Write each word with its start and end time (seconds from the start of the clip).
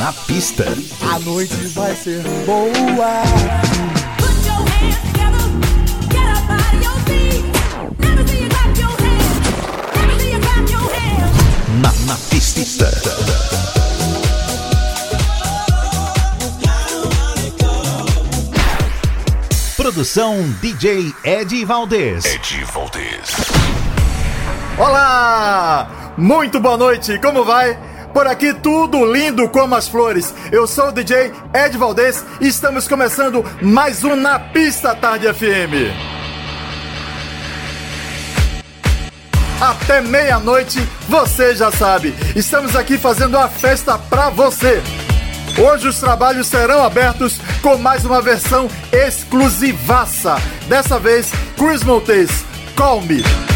Na 0.00 0.14
pista. 0.14 0.64
A 1.12 1.18
noite 1.18 1.54
vai 1.74 1.94
ser 1.94 2.22
boa. 2.46 3.22
Na, 11.82 11.92
na 12.06 12.16
pista. 12.30 12.90
Produção 19.76 20.42
DJ 20.62 21.12
Ed 21.22 21.64
Valdez. 21.66 22.24
Ed 22.24 22.64
Valdez. 22.72 23.36
Olá! 24.78 26.14
Muito 26.16 26.58
boa 26.58 26.78
noite, 26.78 27.18
como 27.18 27.44
vai? 27.44 27.89
Por 28.12 28.26
aqui 28.26 28.52
tudo 28.52 29.04
lindo 29.04 29.48
como 29.48 29.74
as 29.74 29.88
flores. 29.88 30.34
Eu 30.50 30.66
sou 30.66 30.88
o 30.88 30.92
DJ 30.92 31.32
Ed 31.54 31.78
Valdez 31.78 32.24
e 32.40 32.48
estamos 32.48 32.88
começando 32.88 33.44
mais 33.62 34.02
um 34.02 34.16
Na 34.16 34.38
Pista 34.38 34.94
Tarde 34.94 35.32
FM. 35.32 36.20
Até 39.60 40.00
meia-noite, 40.00 40.80
você 41.06 41.54
já 41.54 41.70
sabe, 41.70 42.14
estamos 42.34 42.74
aqui 42.74 42.96
fazendo 42.96 43.36
a 43.36 43.46
festa 43.46 43.98
pra 43.98 44.30
você. 44.30 44.82
Hoje 45.58 45.88
os 45.88 46.00
trabalhos 46.00 46.46
serão 46.46 46.82
abertos 46.82 47.38
com 47.60 47.76
mais 47.76 48.04
uma 48.04 48.22
versão 48.22 48.68
exclusivaça. 48.90 50.36
Dessa 50.66 50.98
vez, 50.98 51.30
Chris 51.58 51.82
Montes, 51.82 52.30
Call 52.74 53.02
Me. 53.02 53.49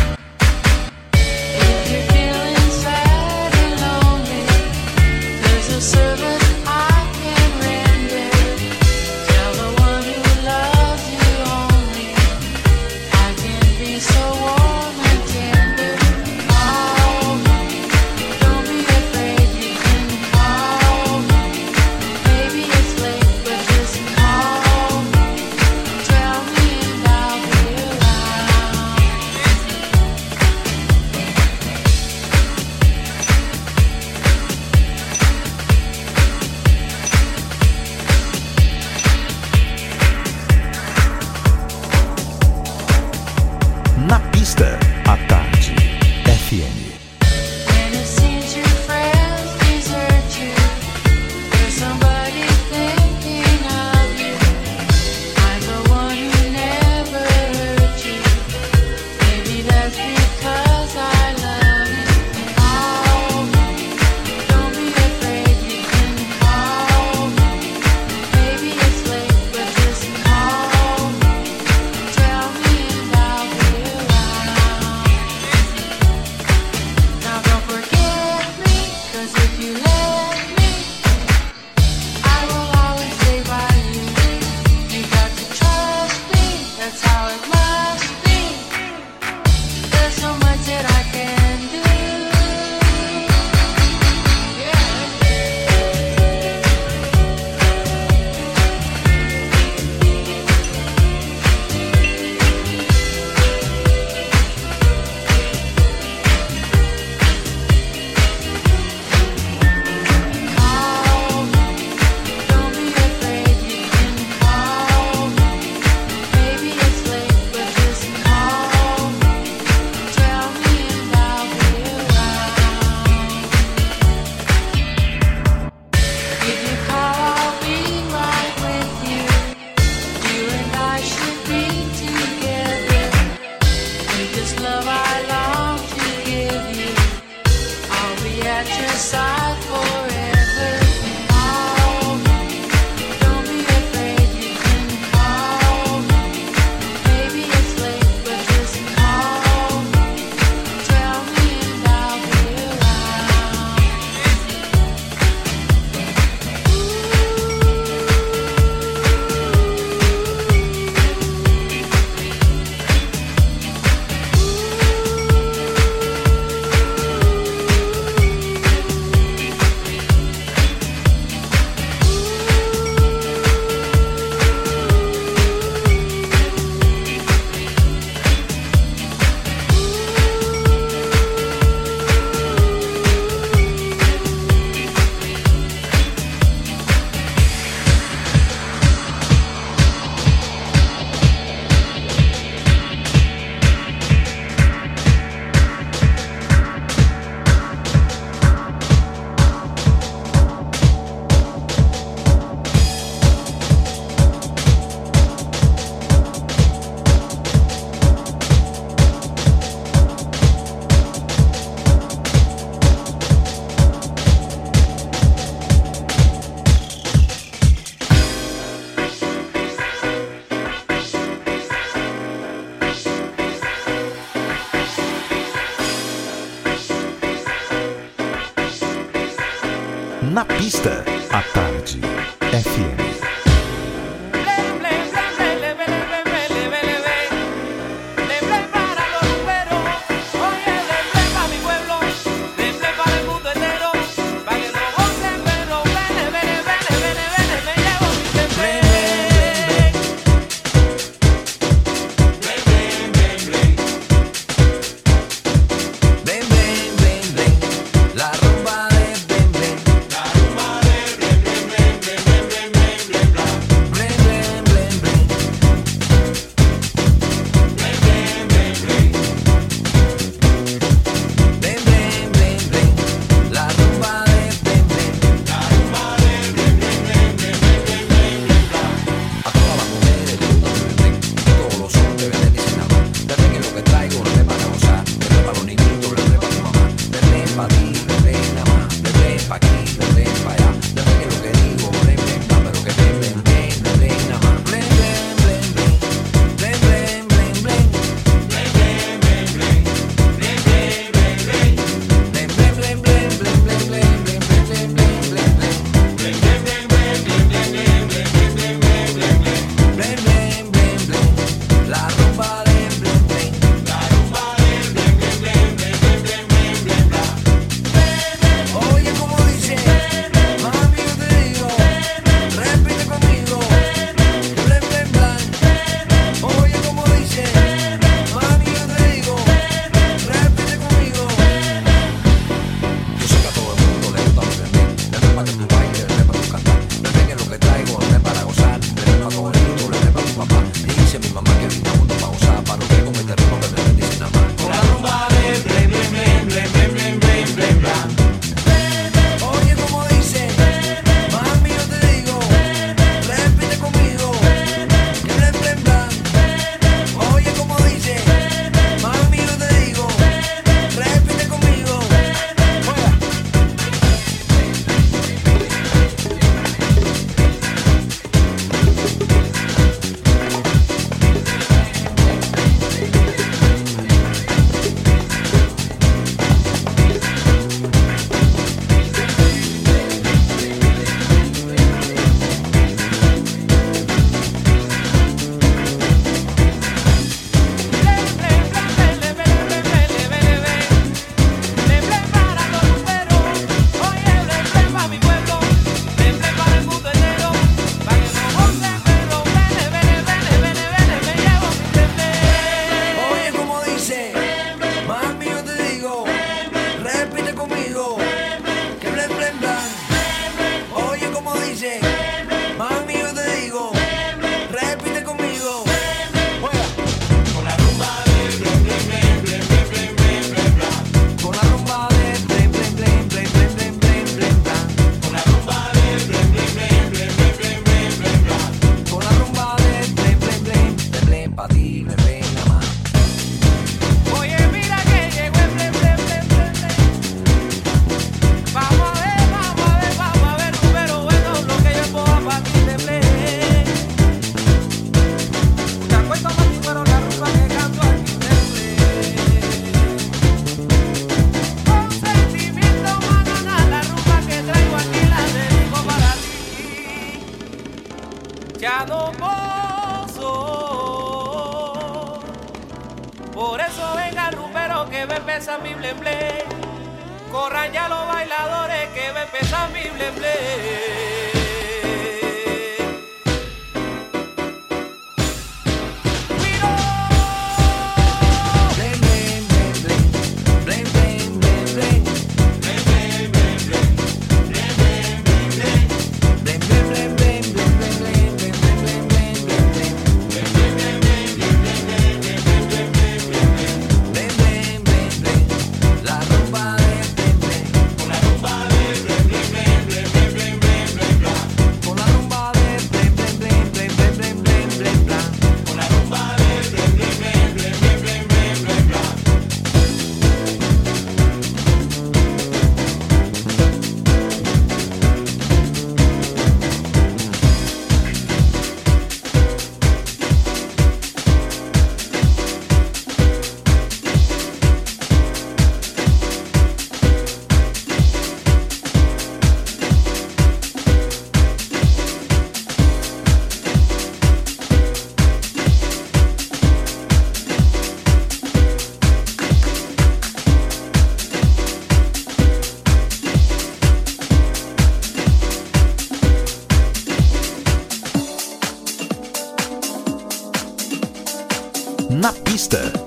Na 552.95 553.24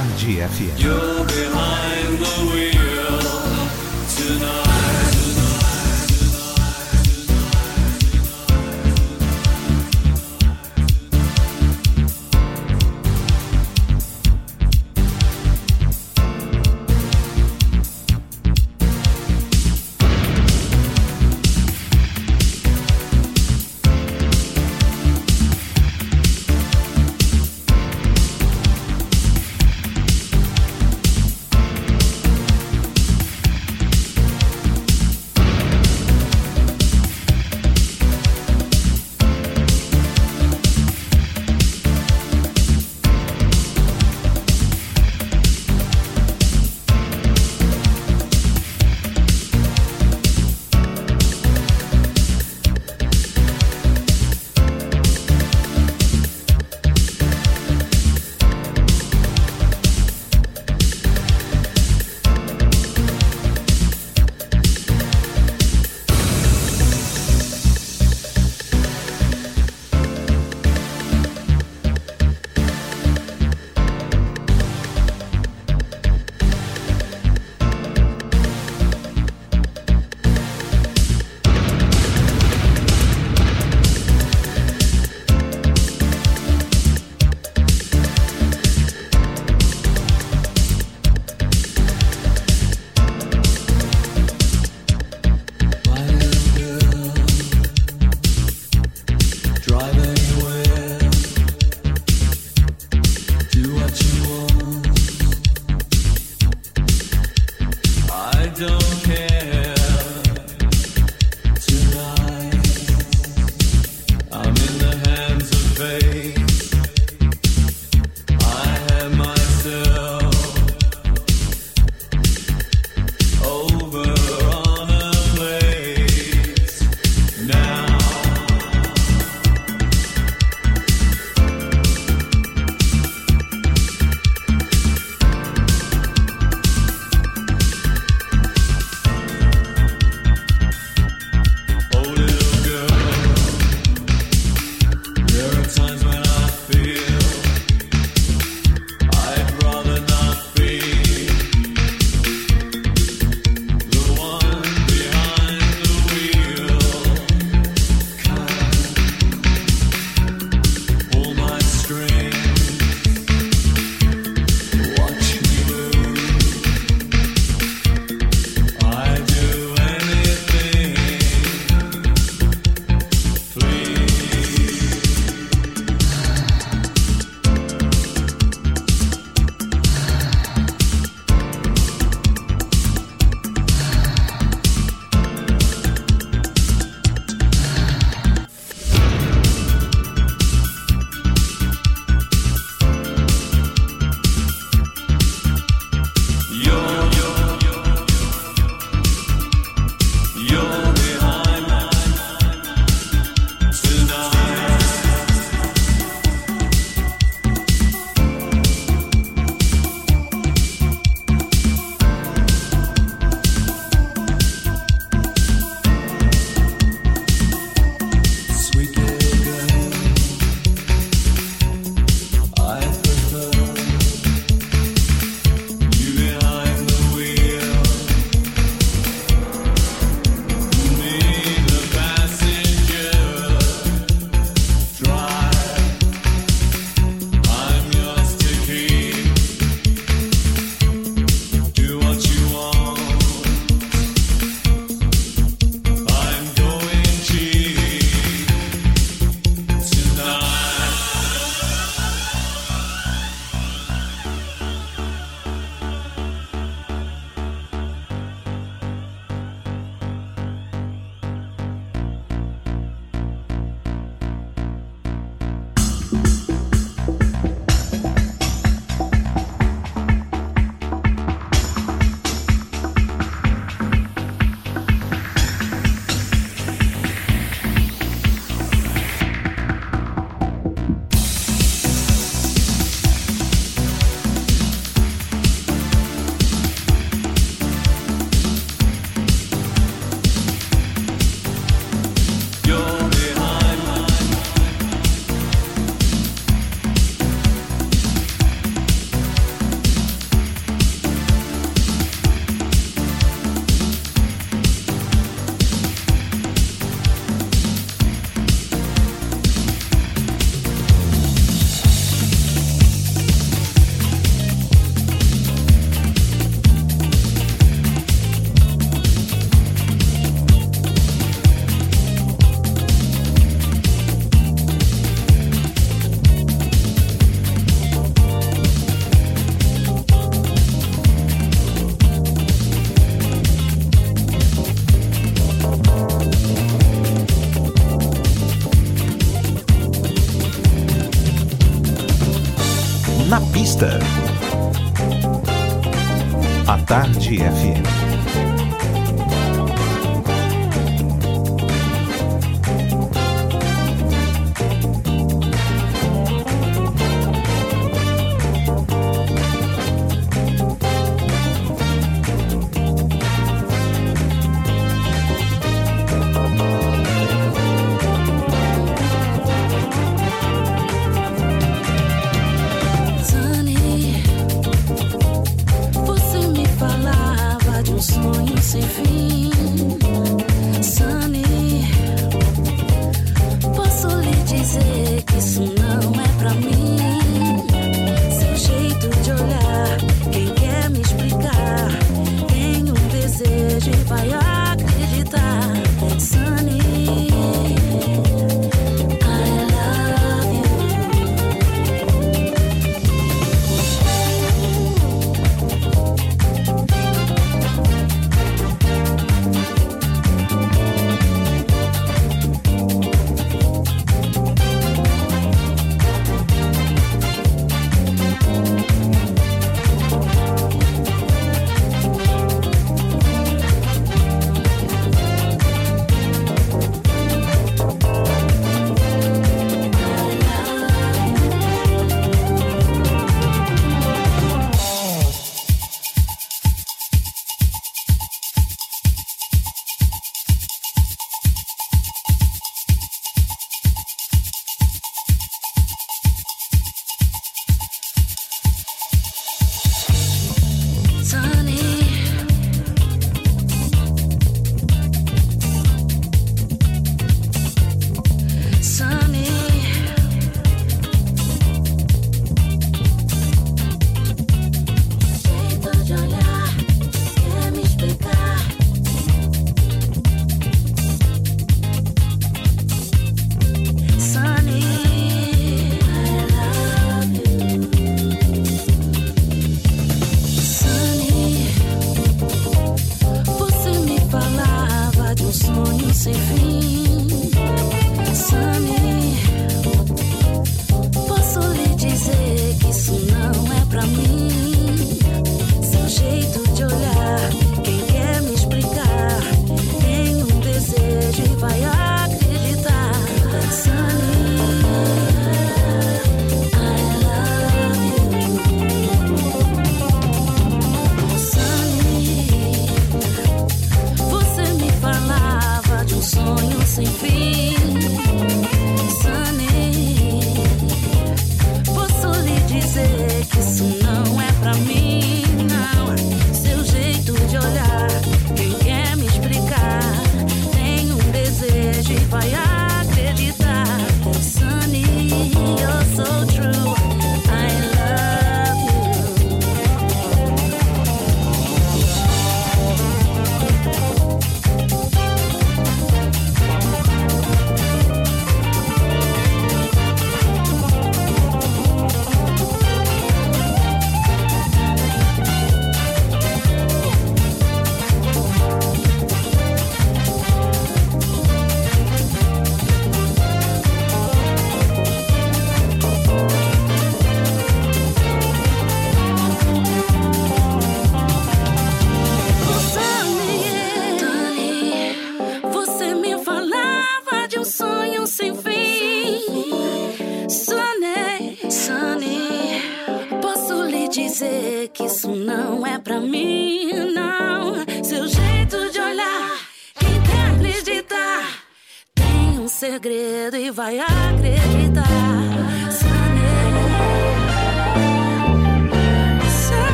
Tarde 0.00 0.40
FM. 0.40 0.99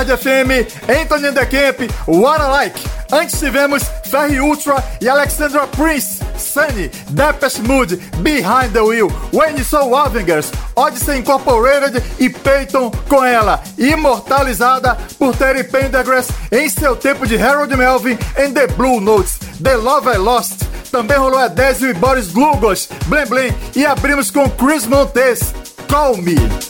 Tarde 0.00 0.16
FM, 0.16 0.50
Anthony 0.88 1.28
and 1.28 1.34
the 1.34 1.44
Camp, 1.44 1.78
What 2.06 2.40
I 2.40 2.48
Like. 2.48 2.80
Antes 3.12 3.38
tivemos 3.38 3.82
Ferry 4.06 4.40
Ultra 4.40 4.82
e 4.98 5.06
Alexandra 5.06 5.66
Prince, 5.66 6.20
Sunny, 6.38 6.90
Depeche 7.10 7.60
Mood, 7.60 7.96
Behind 8.22 8.72
the 8.72 8.80
Wheel, 8.80 9.08
Wayne 9.30 9.62
Soul 9.62 9.94
Avengers, 9.94 10.50
Odyssey 10.74 11.18
Incorporated 11.18 12.02
e 12.18 12.30
Peyton 12.30 12.90
com 13.10 13.22
ela, 13.22 13.62
imortalizada 13.76 14.96
por 15.18 15.36
Terry 15.36 15.64
Pendergrass 15.64 16.28
em 16.50 16.66
seu 16.70 16.96
tempo 16.96 17.26
de 17.26 17.36
Harold 17.36 17.76
Melvin 17.76 18.16
em 18.38 18.54
The 18.54 18.68
Blue 18.68 19.02
Notes, 19.02 19.38
The 19.62 19.76
Love 19.76 20.14
I 20.14 20.16
Lost. 20.16 20.62
Também 20.90 21.18
rolou 21.18 21.38
Adesio 21.38 21.90
e 21.90 21.92
Boris 21.92 22.28
Glugos, 22.28 22.88
Blem 23.04 23.26
Blem 23.26 23.54
e 23.76 23.84
abrimos 23.84 24.30
com 24.30 24.48
Chris 24.48 24.86
Montes, 24.86 25.52
Call 25.90 26.16
Me 26.16 26.69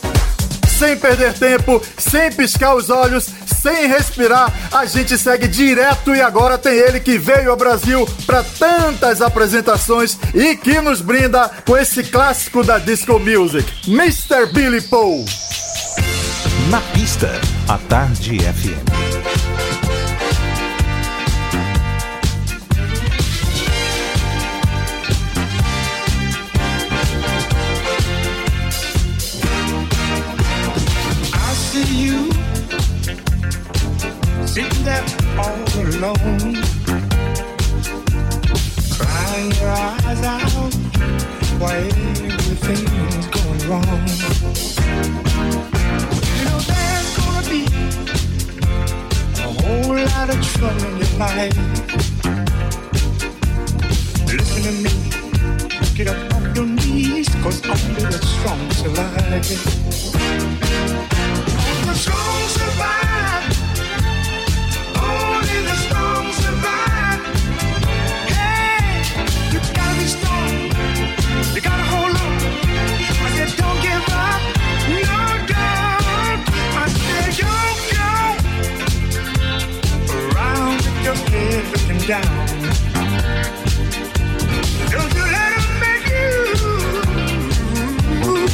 sem 0.81 0.97
perder 0.97 1.35
tempo, 1.35 1.83
sem 1.99 2.33
piscar 2.33 2.75
os 2.75 2.89
olhos, 2.89 3.29
sem 3.61 3.87
respirar, 3.87 4.51
a 4.73 4.87
gente 4.87 5.19
segue 5.19 5.47
direto 5.47 6.15
e 6.15 6.23
agora 6.23 6.57
tem 6.57 6.73
ele 6.73 6.99
que 6.99 7.19
veio 7.19 7.51
ao 7.51 7.57
Brasil 7.57 8.09
para 8.25 8.43
tantas 8.43 9.21
apresentações 9.21 10.19
e 10.35 10.57
que 10.57 10.81
nos 10.81 11.03
brinda 11.03 11.51
com 11.67 11.77
esse 11.77 12.03
clássico 12.05 12.65
da 12.65 12.79
disco 12.79 13.19
music, 13.19 13.71
Mr. 13.87 14.47
Billy 14.55 14.81
Paul. 14.81 15.23
Na 16.71 16.81
pista, 16.95 17.31
a 17.69 17.77
Tarde 17.77 18.39
FM. 18.39 19.30
Alone, 36.03 36.57
crying 38.97 39.53
your 39.53 39.69
eyes 39.69 40.23
out 40.23 40.73
while 41.61 41.77
everything's 41.77 43.27
going 43.27 43.61
wrong. 43.69 44.09
You 46.37 46.45
know 46.47 46.59
there's 46.71 47.11
gonna 47.17 47.45
be 47.51 47.63
a 49.37 49.39
whole 49.61 49.93
lot 49.95 50.29
of 50.31 50.39
trouble 50.53 50.85
in 50.89 50.95
your 51.03 51.15
life. 51.19 51.59
Listen 54.33 54.61
to 54.63 54.73
me, 54.85 54.93
get 55.95 56.07
up 56.09 56.19
your 56.57 56.67
the 58.11 58.19
strong 58.23 58.71
survive. 58.71 59.21
The. 63.05 63.10
Don't 82.11 82.27
you 85.15 85.25
let 85.31 85.63
make 85.79 86.07
you 86.11 86.57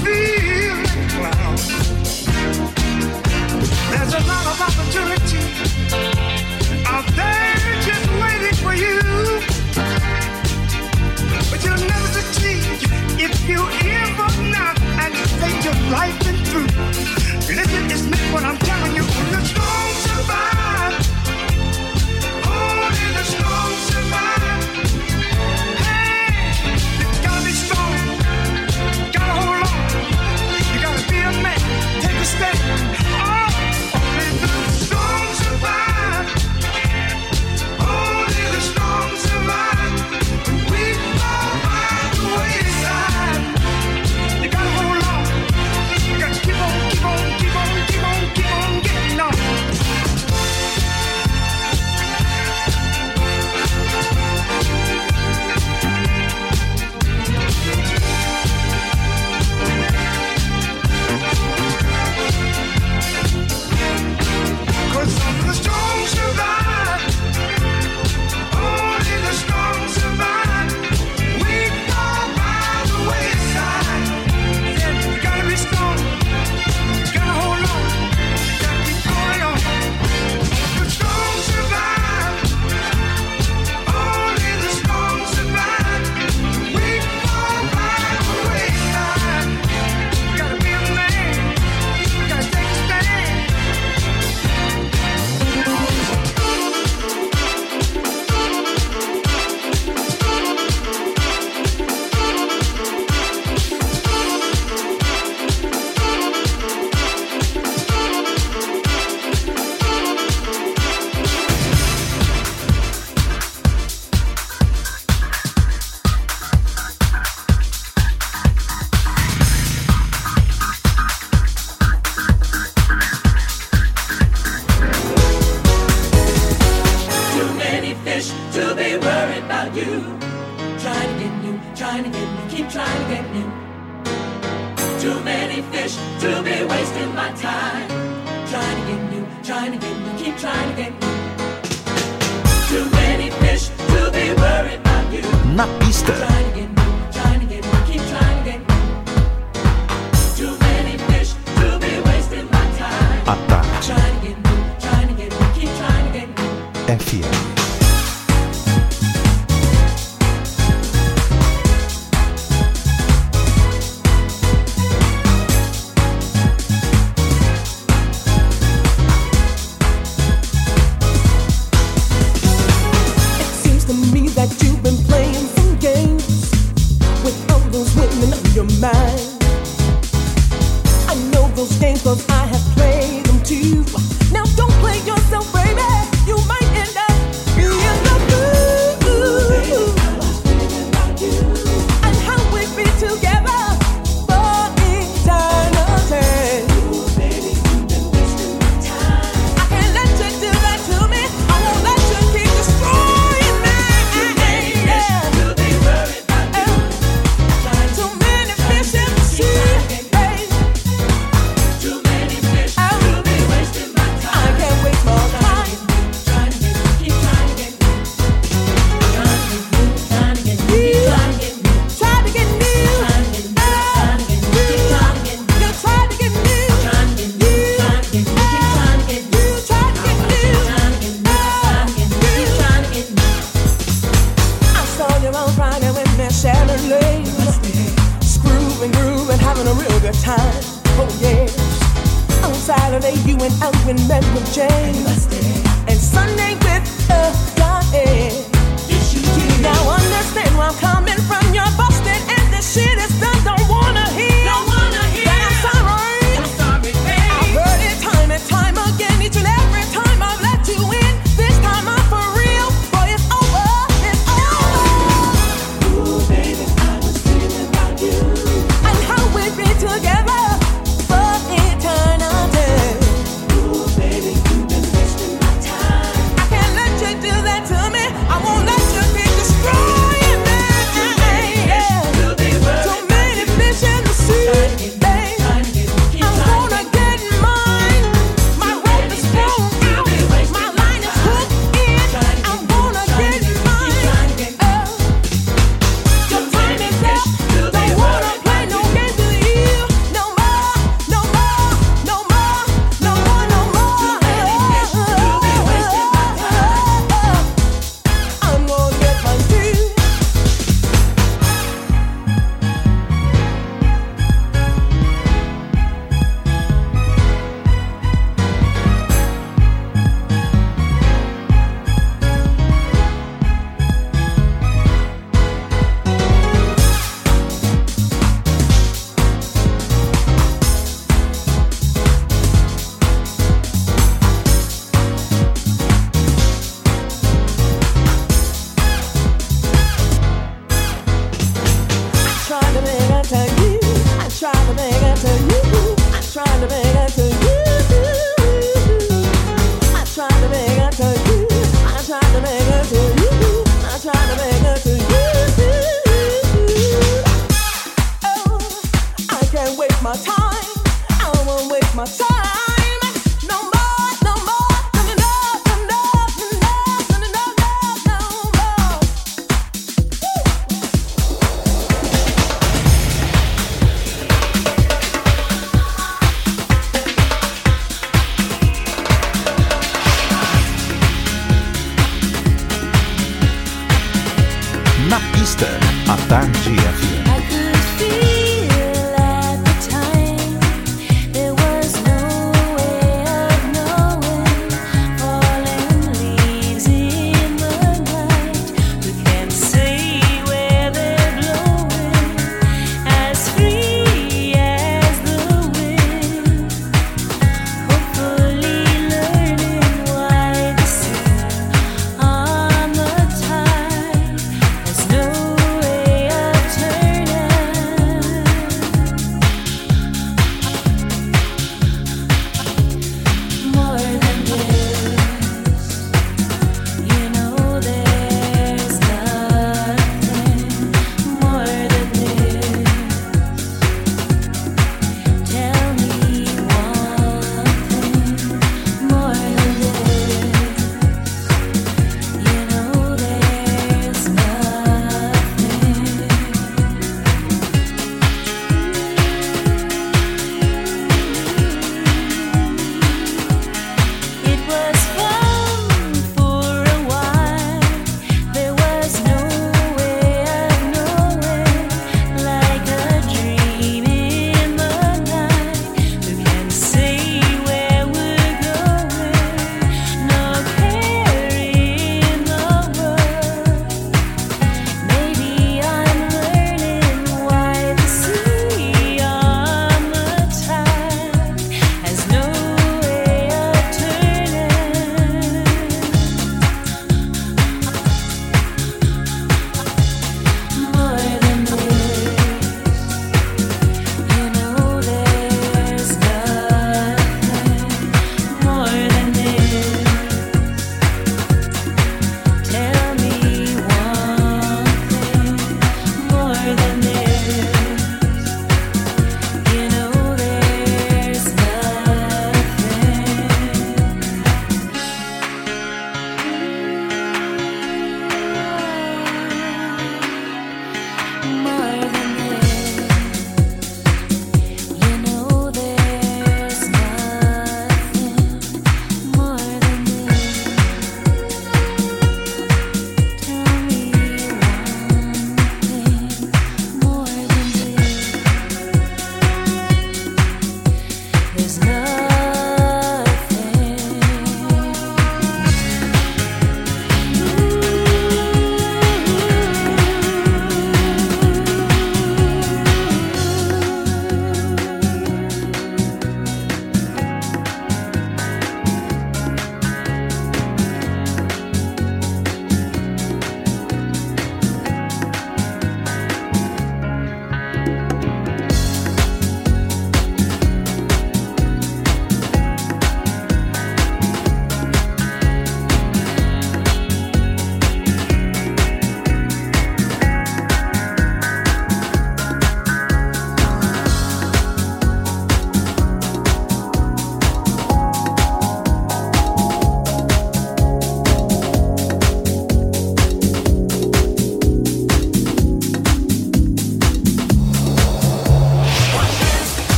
feel 0.00 0.74
like 0.80 0.96
a 0.96 1.06
clown. 1.12 1.56
There's 3.90 4.14
a 4.14 4.22
lot 4.26 4.46
of 4.46 4.56
opportunity 4.68 5.44
out 6.86 7.06
there 7.14 7.76
just 7.82 8.08
waiting 8.22 8.56
for 8.64 8.74
you. 8.74 8.96
But 11.50 11.58
you'll 11.62 11.86
never 11.86 12.08
succeed 12.08 12.64
if 13.20 13.34
you 13.46 13.60
ever 13.60 14.28
not 14.48 14.80
and 14.80 15.14
take 15.42 15.62
your 15.62 15.76
life 15.90 16.21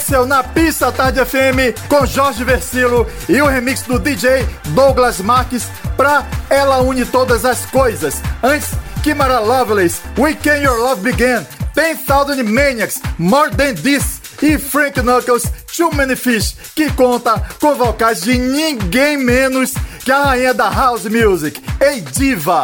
Esse 0.00 0.14
é 0.14 0.18
o 0.18 0.24
Na 0.24 0.42
Pista 0.42 0.90
Tarde 0.90 1.22
FM 1.22 1.76
com 1.86 2.06
Jorge 2.06 2.42
Versilo 2.42 3.06
e 3.28 3.42
o 3.42 3.46
remix 3.46 3.82
do 3.82 3.98
DJ 3.98 4.48
Douglas 4.68 5.20
Marques 5.20 5.68
pra 5.94 6.26
Ela 6.48 6.80
Une 6.80 7.04
Todas 7.04 7.44
as 7.44 7.66
Coisas. 7.66 8.14
Antes, 8.42 8.70
Kimara 9.02 9.40
Lovelace, 9.40 10.00
We 10.18 10.34
Can 10.36 10.56
Your 10.56 10.78
Love 10.78 11.02
Begin, 11.02 11.46
10,000 11.74 12.42
Maniacs, 12.44 12.98
More 13.18 13.50
Than 13.50 13.74
This 13.74 14.22
e 14.40 14.56
Frank 14.56 15.02
Knuckles, 15.02 15.44
Too 15.76 15.94
Many 15.94 16.16
Fish, 16.16 16.56
que 16.74 16.90
conta 16.92 17.38
com 17.60 17.74
vocais 17.74 18.22
de 18.22 18.38
ninguém 18.38 19.18
menos 19.18 19.74
que 20.02 20.10
a 20.10 20.24
rainha 20.24 20.54
da 20.54 20.70
House 20.70 21.04
Music, 21.04 21.62
Ei 21.78 22.00
Diva. 22.00 22.62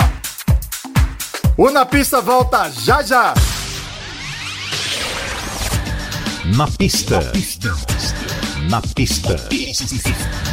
O 1.59 1.70
Na 1.70 1.84
Pista 1.84 2.22
volta 2.22 2.70
já 2.70 3.03
já. 3.03 3.34
Na 6.55 6.67
pista. 6.67 7.21
Na 8.69 8.81
pista. 8.81 9.37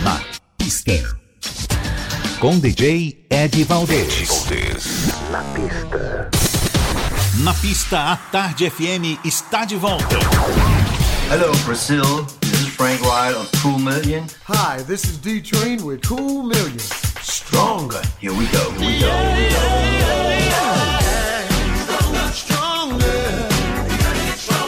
Na 0.02 0.20
pista. 0.58 1.18
Com 2.40 2.58
DJ 2.60 3.26
Ed 3.30 3.64
Valdez. 3.66 4.30
Na 5.30 5.44
pista. 5.54 6.30
Na 7.44 7.54
pista, 7.54 8.12
a 8.12 8.18
Tarde 8.18 8.70
FM 8.70 9.20
está 9.24 9.66
de 9.66 9.76
volta. 9.76 10.18
Hello, 11.30 11.52
Brazil. 11.66 12.26
This 12.42 12.62
is 12.62 12.68
Frank 12.70 13.02
White 13.02 13.36
of 13.36 13.52
Cool 13.62 13.80
Million. 13.80 14.26
Hi, 14.46 14.82
this 14.84 15.04
is 15.04 15.18
D 15.18 15.42
Train 15.42 15.84
with 15.84 16.02
Cool 16.08 16.44
Million. 16.44 16.80
Stronger. 17.22 18.02
Here 18.20 18.34
we 18.34 18.48
go. 18.48 18.72
Here 18.72 18.88
we 18.88 19.00
go. 19.00 19.12
Here 19.12 19.44
we 19.44 20.30
go. 20.30 20.33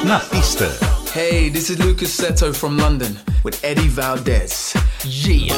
Na 0.06 0.20
pista. 0.32 0.70
Hey, 1.12 1.50
this 1.50 1.70
is 1.70 1.80
Lucas 1.80 2.16
Seto 2.16 2.54
from 2.56 2.78
London 2.78 3.18
with 3.44 3.64
Eddie 3.64 3.88
Valdez. 3.88 4.74
Yeah. 5.04 5.54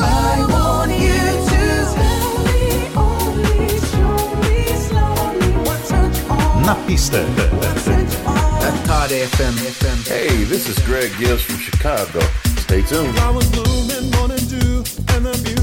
I 0.00 0.46
want 0.50 0.92
you 0.92 1.18
to 1.50 1.84
slowly, 1.92 2.88
only 2.96 3.68
slowly, 3.78 4.66
slowly 4.86 5.52
touch 5.88 6.30
on, 6.30 6.62
Na 6.62 6.74
pista. 6.86 7.24
touch 7.36 8.26
on. 8.26 8.60
That's 8.60 8.86
Todd 8.86 9.10
FM. 9.10 9.54
FM. 9.78 10.08
Hey, 10.08 10.44
this 10.44 10.68
is 10.68 10.78
Greg 10.86 11.10
Gibbs 11.18 11.42
from 11.42 11.58
Chicago. 11.58 12.20
Stay 12.58 12.82
tuned. 12.82 13.18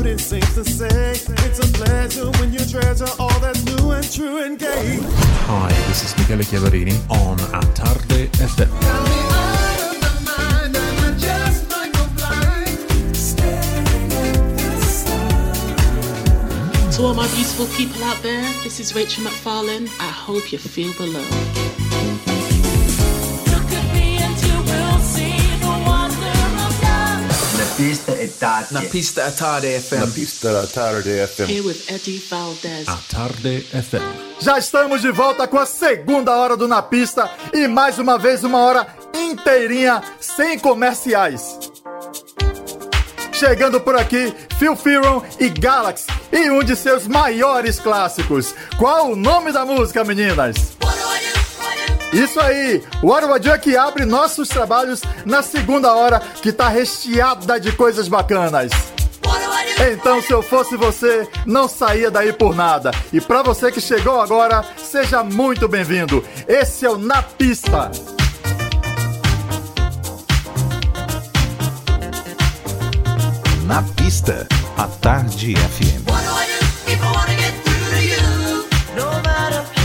Beauty 0.04 0.18
seems 0.18 0.54
to 0.54 0.64
say 0.64 1.12
it's 1.12 1.60
a 1.60 1.68
pleasure 1.74 2.30
when 2.40 2.54
you 2.54 2.60
treasure 2.60 3.08
all 3.20 3.40
that's 3.40 3.64
new 3.66 3.92
and 3.92 4.12
true 4.12 4.44
and 4.44 4.58
gay. 4.58 5.00
Hi, 5.48 5.70
this 5.88 6.04
is 6.04 6.18
Michele 6.18 6.40
Chiavarini 6.40 6.96
on 7.10 7.40
A 7.54 7.62
Tarde 7.74 8.30
FM. 8.48 8.70
To 16.96 17.04
all 17.06 17.14
my 17.14 17.28
beautiful 17.36 17.66
people 17.78 18.04
out 18.04 18.22
there, 18.22 18.44
this 18.64 18.80
is 18.80 18.96
Rachel 18.96 19.24
McFarlane. 19.24 19.88
I 20.00 20.12
hope 20.26 20.52
you 20.52 20.58
feel 20.58 20.94
the 20.94 21.08
love. 21.08 21.89
Pista 27.80 28.12
è 28.12 28.30
tardi. 28.38 28.74
Na 28.74 28.82
pista 28.82 29.26
a 29.26 29.32
Todd 29.32 29.64
FM. 29.64 30.00
Na 30.00 30.08
pista 30.08 30.52
da 30.52 30.68
Tarde 30.68 31.26
FM. 31.26 31.50
Here 31.50 31.62
with 31.62 31.82
Eddie 31.88 32.22
Valdez. 32.28 32.86
A 32.86 33.00
Tarde 33.08 33.62
FM. 33.62 34.42
Já 34.42 34.58
estamos 34.58 35.02
de 35.02 35.12
volta 35.12 35.48
com 35.48 35.58
a 35.58 35.66
segunda 35.66 36.36
hora 36.36 36.58
do 36.58 36.68
Na 36.68 36.82
Pista 36.82 37.32
e 37.54 37.70
mais 37.70 37.98
uma 37.98 38.18
vez 38.18 38.44
uma 38.44 38.60
hora 38.60 38.86
inteirinha 39.16 40.04
sem 40.20 40.60
comerciais. 40.60 41.58
Chegando 43.32 43.80
por 43.80 43.96
aqui, 43.96 44.34
Phil 44.58 44.76
Fearon 44.76 45.24
e 45.40 45.48
Galaxy 45.48 46.08
e 46.34 46.52
um 46.52 46.62
de 46.62 46.76
seus 46.76 47.08
maiores 47.08 47.80
clássicos. 47.80 48.54
Qual 48.78 49.12
o 49.12 49.16
nome 49.16 49.54
da 49.54 49.66
música, 49.66 50.04
meninas? 50.04 50.79
Isso 52.12 52.40
aí, 52.40 52.84
o 53.04 53.16
é 53.16 53.58
que 53.58 53.78
abre 53.78 54.06
nossos 54.06 54.50
trabalhos 54.50 55.02
na 55.26 55.44
segunda 55.44 55.94
hora, 55.94 56.20
que 56.42 56.52
tá 56.52 56.68
recheada 56.68 57.60
de 57.60 57.72
coisas 57.72 58.08
bacanas. 58.08 58.72
Então, 59.92 60.22
se 60.22 60.32
eu 60.32 60.42
fosse 60.42 60.76
você, 60.76 61.28
não 61.46 61.68
saía 61.68 62.12
daí 62.12 62.34
por 62.34 62.56
nada. 62.56 62.92
E 63.14 63.22
pra 63.22 63.42
você 63.42 63.72
que 63.72 63.80
chegou 63.80 64.20
agora, 64.20 64.66
seja 64.78 65.24
muito 65.24 65.68
bem-vindo. 65.68 66.24
Esse 66.48 66.86
é 66.86 66.90
o 66.90 66.98
Na 66.98 67.22
Pista. 67.22 67.92
Na 73.66 73.84
pista, 73.96 74.48
a 74.78 74.88
Tarde 74.88 75.54
FM. 75.56 76.10
What 76.10 76.26
do 76.26 76.32
I 76.34 76.48
do 78.96 79.79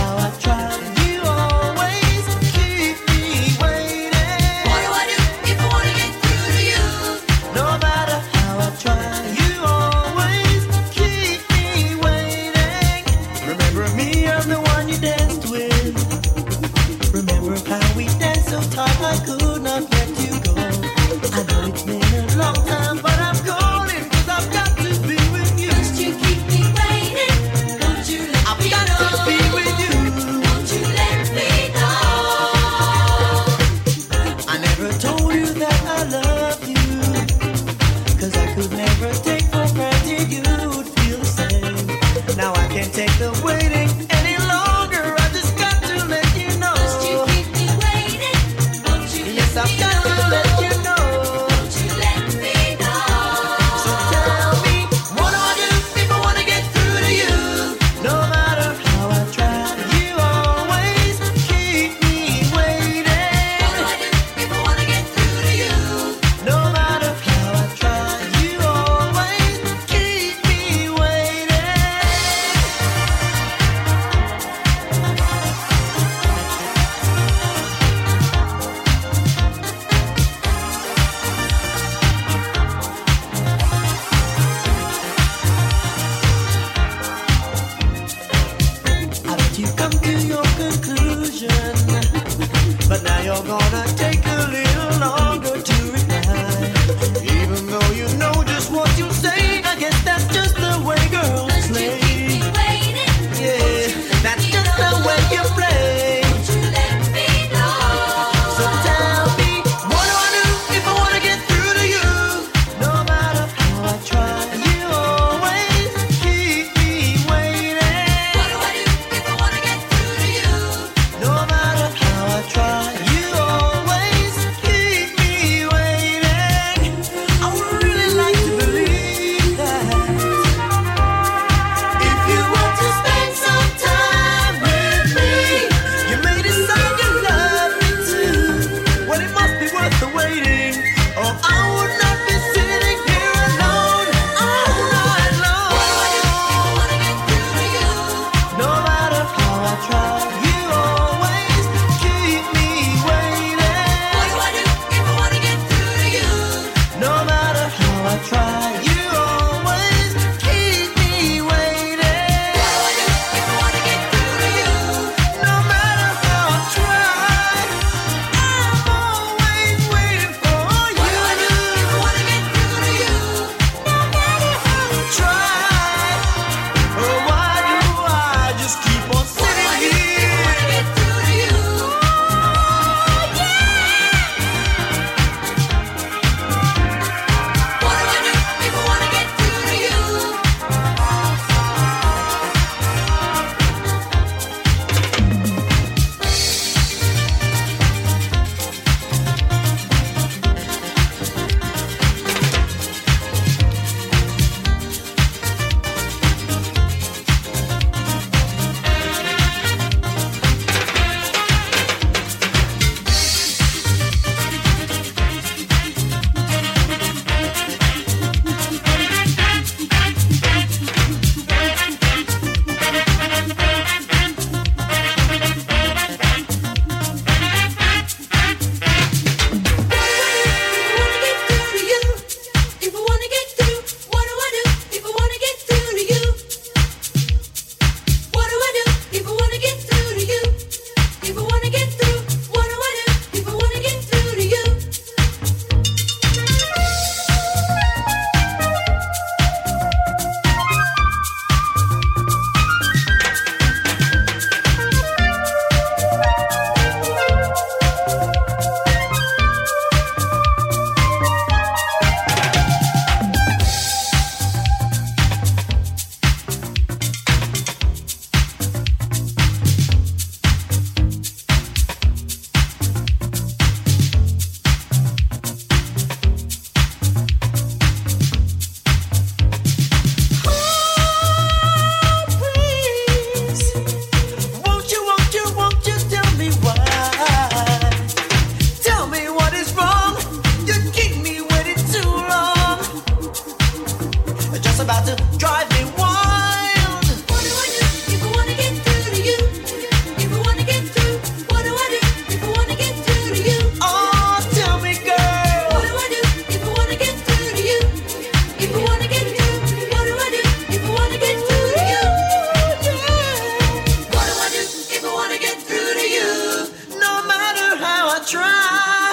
try. 318.34 319.03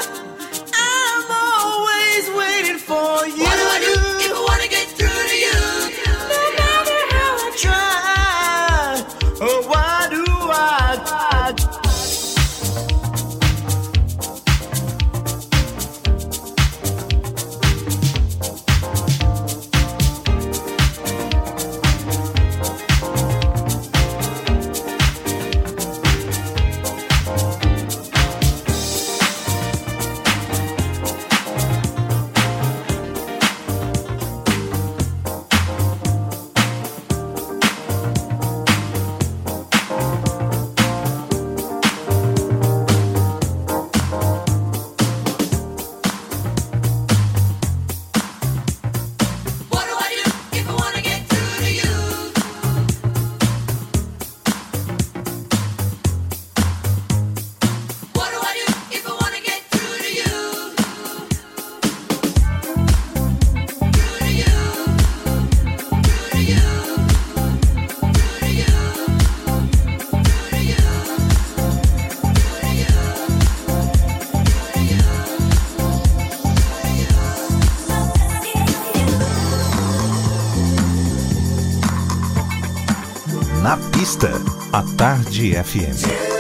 Tarde 85.42 86.31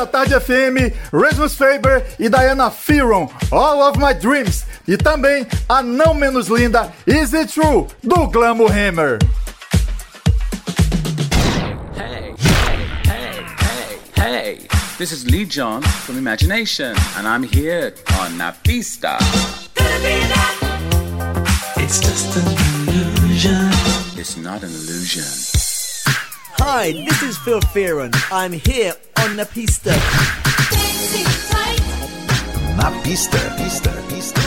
Pista 0.00 0.06
Tarde 0.06 0.40
FM, 0.40 0.92
Rasmus 1.12 1.54
Faber 1.56 2.04
e 2.18 2.28
Diana 2.28 2.70
Fearon, 2.70 3.28
All 3.50 3.82
of 3.82 3.98
My 3.98 4.14
Dreams. 4.14 4.64
E 4.86 4.96
também 4.96 5.46
a 5.68 5.82
não 5.82 6.14
menos 6.14 6.48
linda 6.48 6.92
Is 7.06 7.32
It 7.34 7.52
True, 7.52 7.86
do 8.02 8.26
Glamour 8.28 8.70
Hammer. 8.70 9.18
Hey, 11.96 12.34
hey, 13.04 13.44
hey, 14.16 14.22
hey. 14.22 14.68
This 14.96 15.12
is 15.12 15.26
Lee 15.26 15.44
John 15.44 15.82
from 15.82 16.16
Imagination, 16.16 16.96
and 17.16 17.26
I'm 17.26 17.42
here 17.42 17.94
on 18.20 18.38
Na 18.38 18.52
Pista. 18.52 19.18
It's 21.76 22.00
just 22.00 22.36
an 22.36 22.88
illusion. 22.88 23.70
It's 24.16 24.36
not 24.36 24.62
an 24.62 24.70
illusion. 24.70 25.24
Hi, 26.62 26.92
this 26.92 27.22
is 27.22 27.38
Phil 27.38 27.60
Fearon. 27.60 28.12
I'm 28.30 28.52
here 28.52 28.92
on 29.22 29.36
the 29.36 29.44
pista. 29.46 29.90
Na 32.76 32.90
pista, 33.02 33.38
pista, 33.56 33.90
pista. 34.08 34.40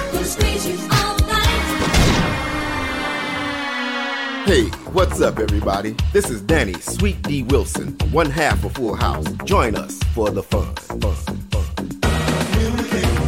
Hey, 4.46 4.64
what's 4.92 5.22
up, 5.22 5.40
everybody? 5.40 5.96
This 6.12 6.30
is 6.30 6.42
Danny 6.42 6.74
Sweet 6.74 7.22
D 7.24 7.44
Wilson, 7.44 7.96
one 8.12 8.30
half 8.30 8.64
of 8.66 8.74
Full 8.74 8.94
House. 8.96 9.26
Join 9.46 9.76
us 9.76 10.00
for 10.14 10.30
the 10.32 10.44
fun. 10.44 10.74
fun, 10.76 11.00
fun. 11.02 11.16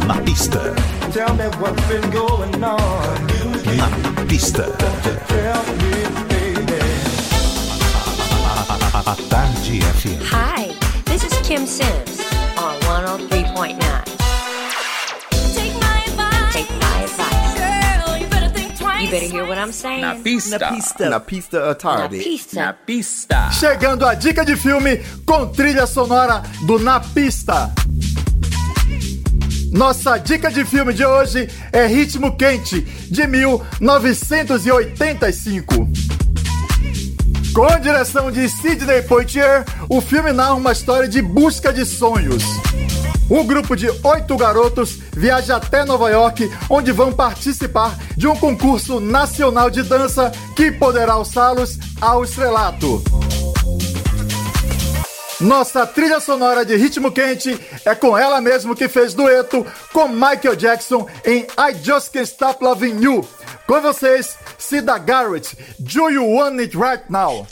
Na 0.06 0.20
pista, 0.24 0.74
Tell 1.12 1.34
me 1.36 1.44
what's 1.60 1.86
been 1.88 2.10
going 2.10 2.62
on. 2.62 3.26
na 3.76 3.88
pista. 4.26 4.66
Tell 5.28 5.64
me, 5.80 5.92
baby. 6.28 6.80
A, 8.94 8.96
a 9.00 9.02
Tarde 9.30 9.80
FM. 9.80 10.22
Hi, 10.22 10.66
this 10.66 10.74
is 10.74 10.85
Kim 11.46 11.64
Sims 11.64 12.18
on 12.58 12.74
103.9. 12.80 13.78
Take 15.54 15.72
my 15.78 16.02
advice. 16.04 16.52
Take 16.52 16.68
my 16.72 17.02
advice. 17.04 17.54
Girl, 17.54 18.16
you 18.18 18.26
better 18.26 18.48
think 18.48 18.76
twice. 18.76 19.04
You 19.04 19.10
better 19.12 19.26
hear 19.26 19.46
what 19.46 19.56
I'm 19.56 19.70
saying. 19.70 20.00
Na 20.00 20.16
pista. 20.16 20.58
Na 20.58 20.70
pista. 20.72 21.08
Na 21.08 21.20
pista 21.20 21.70
à 21.70 21.74
tarde. 21.76 22.16
Na 22.16 22.22
pista. 22.24 22.60
Na 22.60 22.72
pista. 22.72 23.48
Chegando 23.52 24.04
a 24.04 24.14
dica 24.14 24.44
de 24.44 24.56
filme 24.56 24.96
com 25.24 25.46
trilha 25.46 25.86
sonora 25.86 26.42
do 26.66 26.80
Na 26.80 26.98
Pista. 26.98 27.72
Nossa 29.70 30.18
dica 30.18 30.50
de 30.50 30.64
filme 30.64 30.92
de 30.92 31.06
hoje 31.06 31.48
é 31.72 31.86
Ritmo 31.86 32.36
Quente, 32.36 32.80
de 32.80 33.24
1985. 33.24 36.15
Com 37.56 37.64
a 37.64 37.78
direção 37.78 38.30
de 38.30 38.46
Sidney 38.50 39.00
Poitier, 39.00 39.64
o 39.88 40.02
filme 40.02 40.30
narra 40.30 40.52
uma 40.52 40.72
história 40.72 41.08
de 41.08 41.22
busca 41.22 41.72
de 41.72 41.86
sonhos. 41.86 42.44
Um 43.30 43.46
grupo 43.46 43.74
de 43.74 43.88
oito 43.88 44.36
garotos 44.36 44.98
viaja 45.14 45.56
até 45.56 45.82
Nova 45.82 46.10
York, 46.10 46.52
onde 46.68 46.92
vão 46.92 47.14
participar 47.14 47.96
de 48.14 48.28
um 48.28 48.36
concurso 48.36 49.00
nacional 49.00 49.70
de 49.70 49.82
dança 49.82 50.30
que 50.54 50.70
poderá 50.70 51.14
alçá-los 51.14 51.78
ao 51.98 52.24
estrelato. 52.24 53.02
Nossa 55.40 55.86
trilha 55.86 56.20
sonora 56.20 56.62
de 56.62 56.76
ritmo 56.76 57.10
quente 57.10 57.58
é 57.86 57.94
com 57.94 58.18
ela 58.18 58.38
mesmo 58.38 58.76
que 58.76 58.86
fez 58.86 59.14
dueto 59.14 59.64
com 59.94 60.08
Michael 60.08 60.56
Jackson 60.56 61.06
em 61.24 61.38
I 61.38 61.74
Just 61.82 62.12
Can't 62.12 62.28
Stop 62.28 62.62
Loving 62.62 63.02
You. 63.02 63.26
Com 63.66 63.80
vocês, 63.80 64.38
Cida 64.58 64.96
Garrett, 64.98 65.56
Do 65.80 66.08
You 66.08 66.24
Want 66.24 66.60
It 66.60 66.76
Right 66.76 67.04
Now? 67.10 67.46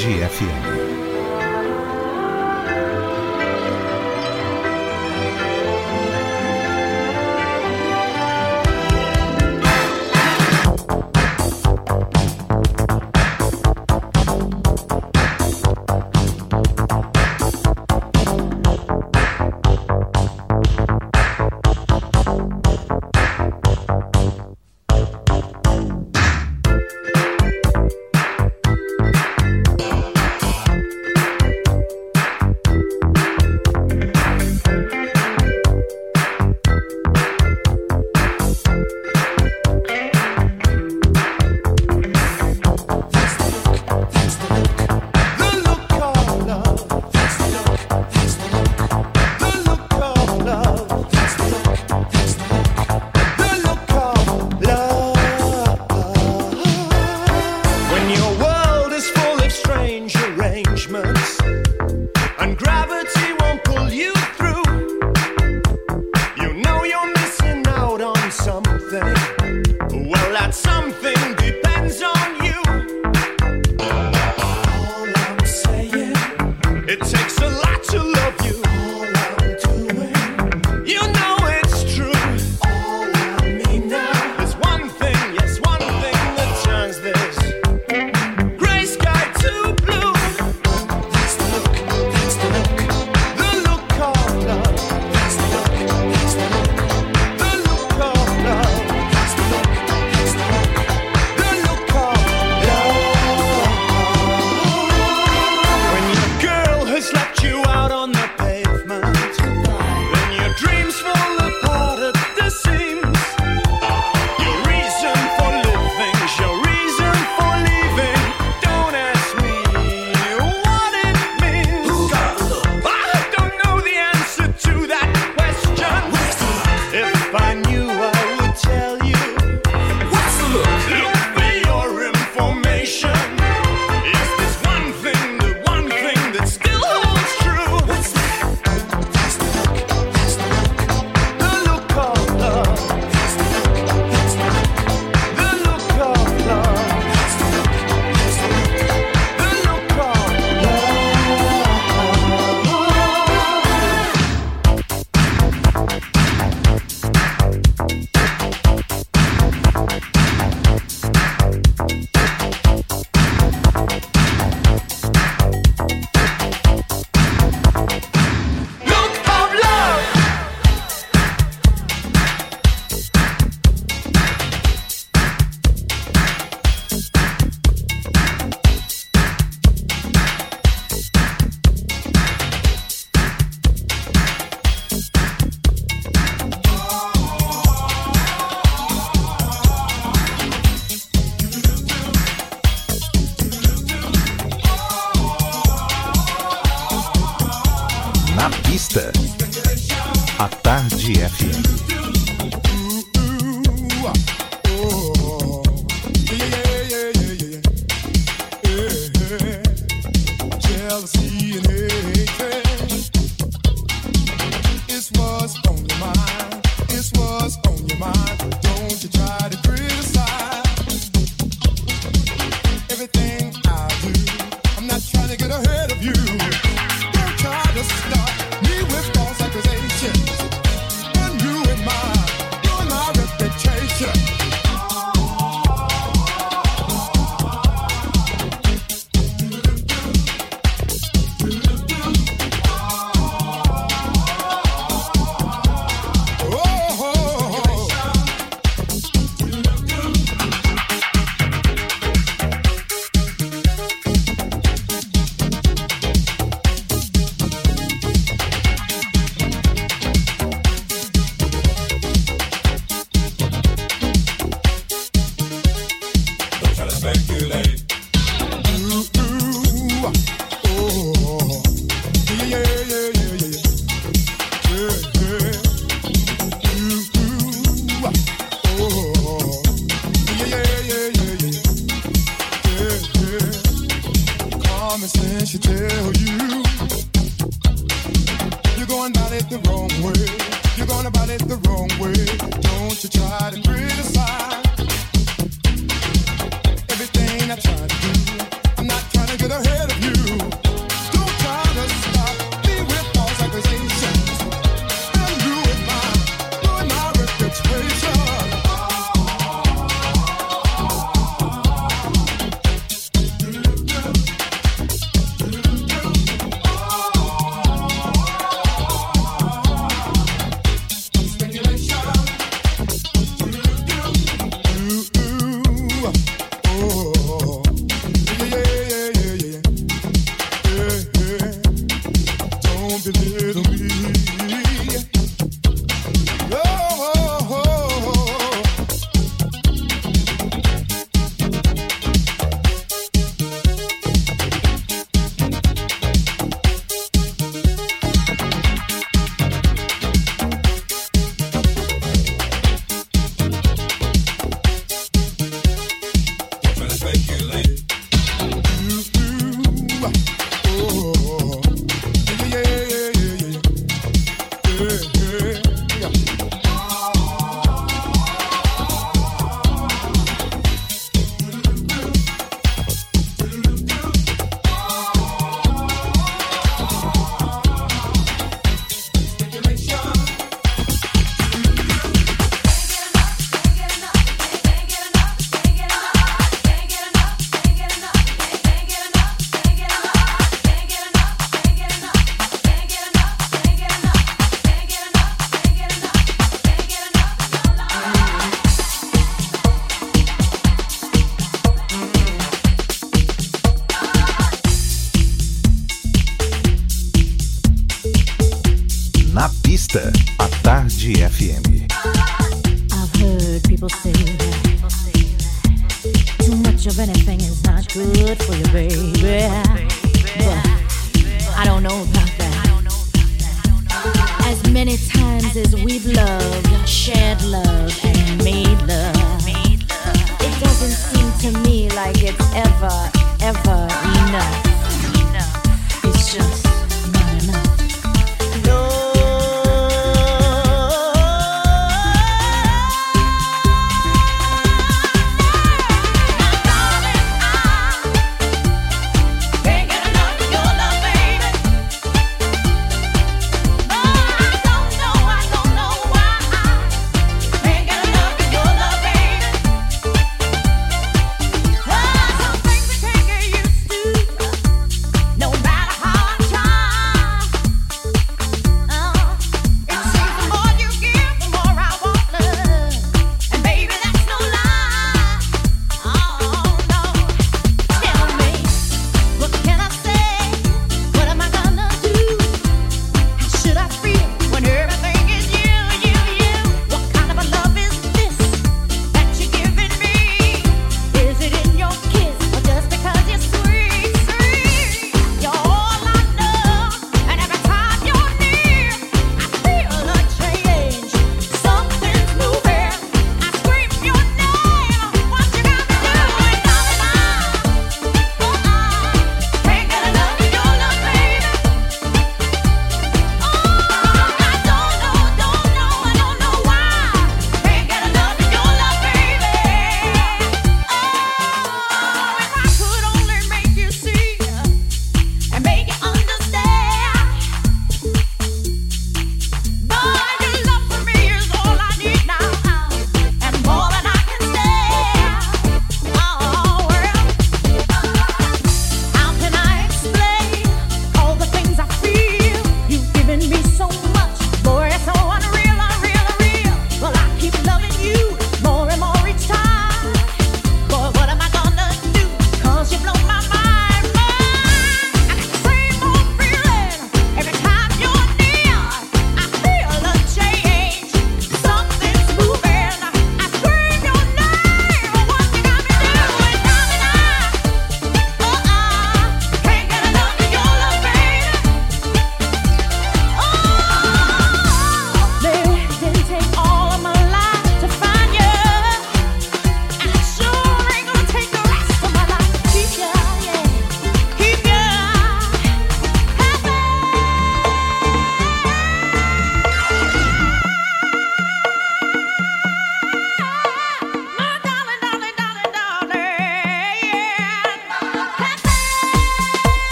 Tarde 0.00 0.22
FM. 0.22 0.79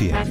Yeah. 0.00 0.29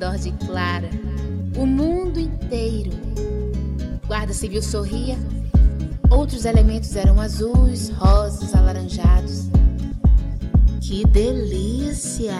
redor 0.00 0.16
de 0.16 0.32
Clara, 0.46 0.88
o 1.54 1.66
mundo 1.66 2.18
inteiro. 2.18 2.90
Guarda 4.06 4.32
civil 4.32 4.62
sorria, 4.62 5.18
outros 6.08 6.46
elementos 6.46 6.96
eram 6.96 7.20
azuis, 7.20 7.90
rosas, 7.90 8.54
alaranjados. 8.54 9.50
Que 10.80 11.04
delícia! 11.04 12.34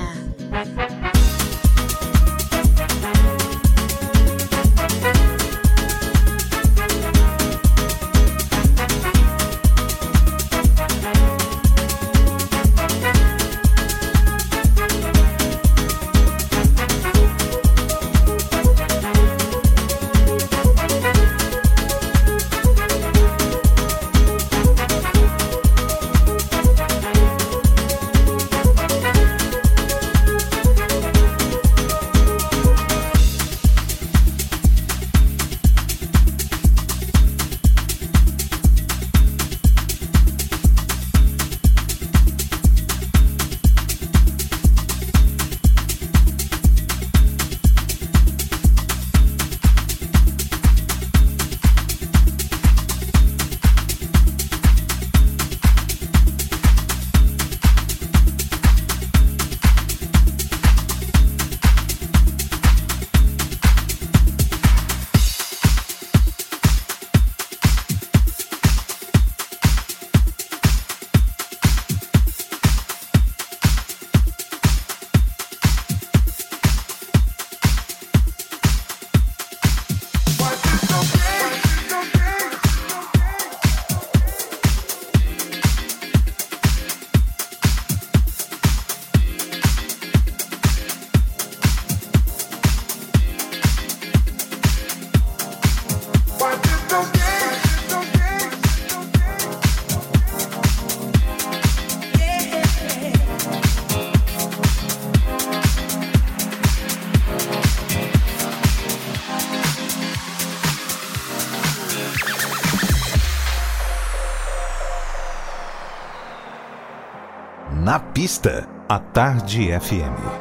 pista, 118.21 118.67
à 118.87 118.99
Tarde 118.99 119.71
FM. 119.71 120.40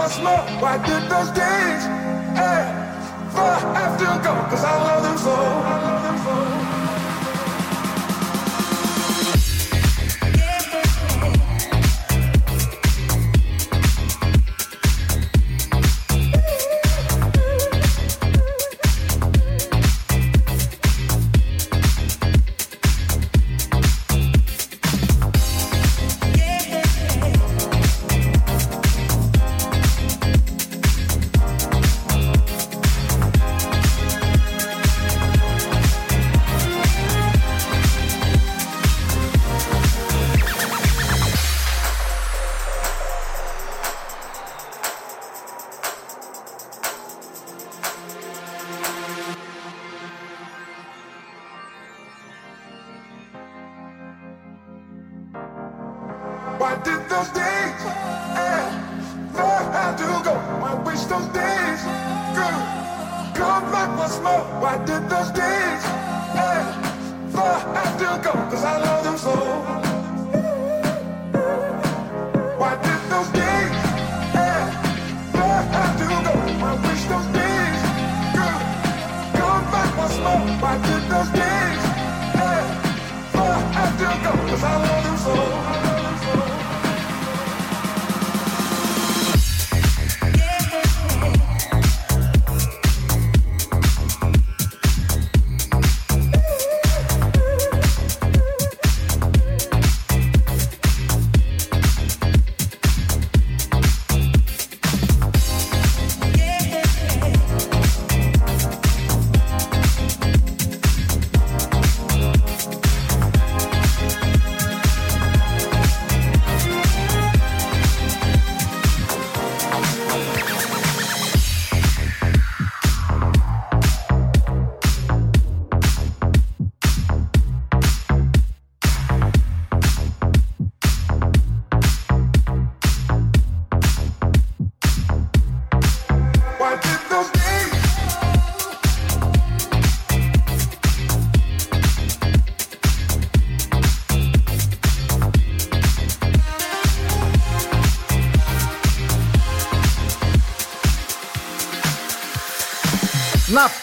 Why 0.00 0.78
did 0.78 1.10
those 1.10 1.28
days 1.28 1.84
eh, 2.34 2.64
ever 3.36 3.76
have 3.76 3.98
to 3.98 4.04
go? 4.24 4.32
Cause 4.48 4.64
I 4.64 4.74
love 4.82 5.02
them 5.02 5.18
so. 5.18 5.30
I 5.30 5.82
love 5.82 6.02
them 6.02 6.18
so. 6.24 6.59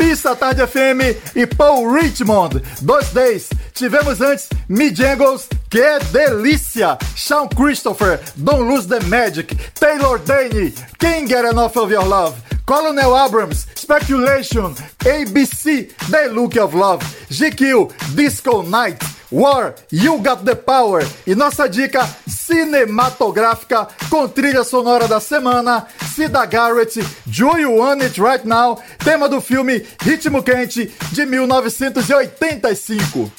Pista 0.08 0.34
Tarde 0.34 0.66
FM 0.66 1.36
e 1.36 1.46
Paul 1.46 1.92
Richmond, 1.92 2.64
dois 2.80 3.10
days. 3.10 3.50
Tivemos 3.74 4.22
antes 4.22 4.48
Mijangles, 4.70 5.50
que 5.70 5.82
é 5.82 6.00
delícia. 6.00 6.98
Sean 7.14 7.50
Christopher, 7.50 8.18
Don't 8.38 8.72
Lose 8.72 8.88
the 8.88 9.02
Magic. 9.08 9.54
Taylor 9.78 10.18
Dane, 10.20 10.74
Can't 10.98 11.28
Get 11.28 11.44
Enough 11.44 11.76
of 11.76 11.92
Your 11.92 12.06
Love. 12.06 12.42
Colonel 12.66 13.18
Abrams, 13.18 13.68
Speculation. 13.76 14.74
ABC, 15.04 15.90
The 16.10 16.30
Look 16.30 16.58
of 16.58 16.74
Love. 16.74 17.04
GQ, 17.30 17.92
Disco 18.16 18.62
Night. 18.62 19.04
War, 19.30 19.76
You 19.92 20.20
Got 20.20 20.46
the 20.46 20.56
Power. 20.56 21.06
E 21.26 21.36
nossa 21.36 21.68
dica 21.68 22.08
cinematográfica 22.26 23.90
com 24.10 24.26
trilha 24.30 24.64
sonora 24.64 25.06
da 25.06 25.20
semana, 25.20 25.86
Cida 26.18 26.46
Garrett, 26.48 27.00
Do 27.28 27.60
You 27.60 27.78
Want 27.78 28.02
It 28.02 28.20
Right 28.20 28.48
Now, 28.48 28.82
tema 29.04 29.30
do 29.30 29.40
filme 29.40 29.86
Ritmo 30.02 30.42
Quente 30.42 30.92
de 31.12 31.28
1985. 31.28 33.32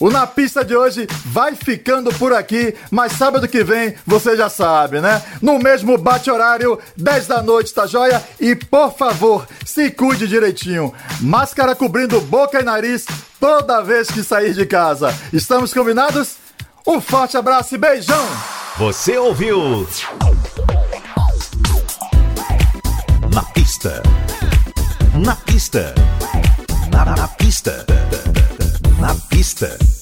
O 0.00 0.08
Na 0.08 0.26
Pista 0.26 0.64
de 0.64 0.74
hoje 0.74 1.06
vai 1.26 1.54
ficando 1.54 2.10
por 2.14 2.32
aqui, 2.32 2.74
mas 2.90 3.12
sábado 3.12 3.46
que 3.46 3.62
vem 3.62 3.94
você 4.06 4.38
já 4.38 4.48
sabe, 4.48 5.02
né? 5.02 5.22
No 5.42 5.58
mesmo 5.58 5.98
bate-horário, 5.98 6.78
10 6.96 7.26
da 7.26 7.42
noite, 7.42 7.74
tá 7.74 7.86
joia? 7.86 8.24
E 8.40 8.54
por 8.54 8.96
favor, 8.96 9.46
se 9.66 9.90
cuide 9.90 10.26
direitinho. 10.26 10.94
Máscara 11.20 11.74
cobrindo 11.74 12.22
boca 12.22 12.58
e 12.58 12.64
nariz 12.64 13.04
toda 13.38 13.82
vez 13.82 14.10
que 14.10 14.22
sair 14.22 14.54
de 14.54 14.64
casa. 14.64 15.14
Estamos 15.30 15.74
combinados? 15.74 16.36
Um 16.86 17.02
forte 17.02 17.36
abraço 17.36 17.74
e 17.74 17.78
beijão! 17.78 18.26
Você 18.78 19.18
ouviu? 19.18 19.86
Na 23.30 23.42
pista. 23.54 24.02
Na 25.14 25.34
pista. 25.36 25.94
Na, 26.90 27.04
na 27.04 27.28
pista. 27.28 27.84
Na 29.00 29.14
pista. 29.28 29.97